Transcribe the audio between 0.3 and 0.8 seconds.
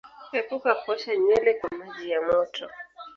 Epuka